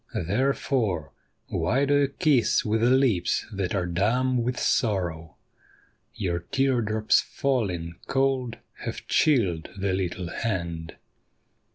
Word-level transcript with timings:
Therefore, 0.15 1.11
why 1.49 1.85
do 1.85 1.93
you 1.95 2.07
kiss 2.07 2.65
with 2.65 2.81
lips 2.81 3.45
that 3.53 3.75
are 3.75 3.85
dumb 3.85 4.41
with 4.41 4.59
sorrow? 4.59 5.35
Your 6.15 6.39
tear 6.39 6.81
drops 6.81 7.21
falling 7.21 7.93
cold 8.07 8.57
have 8.79 9.05
chilled 9.05 9.69
the 9.77 9.89
httle 9.89 10.33
hand. 10.39 10.95